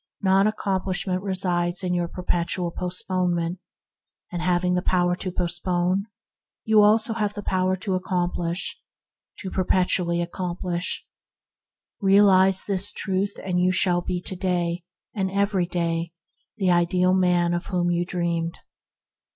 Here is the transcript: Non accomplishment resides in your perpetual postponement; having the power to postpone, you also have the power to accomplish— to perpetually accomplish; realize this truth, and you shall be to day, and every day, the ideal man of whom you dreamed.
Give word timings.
Non 0.23 0.47
accomplishment 0.47 1.21
resides 1.21 1.83
in 1.83 1.93
your 1.93 2.07
perpetual 2.07 2.71
postponement; 2.71 3.59
having 4.31 4.73
the 4.73 4.81
power 4.81 5.15
to 5.17 5.31
postpone, 5.31 6.07
you 6.63 6.81
also 6.81 7.13
have 7.13 7.35
the 7.35 7.43
power 7.43 7.75
to 7.75 7.93
accomplish— 7.93 8.81
to 9.41 9.51
perpetually 9.51 10.19
accomplish; 10.19 11.05
realize 11.99 12.65
this 12.65 12.91
truth, 12.91 13.37
and 13.43 13.61
you 13.61 13.71
shall 13.71 14.01
be 14.01 14.19
to 14.21 14.35
day, 14.35 14.81
and 15.13 15.29
every 15.29 15.67
day, 15.67 16.13
the 16.57 16.71
ideal 16.71 17.13
man 17.13 17.53
of 17.53 17.67
whom 17.67 17.91
you 17.91 18.03
dreamed. 18.03 18.57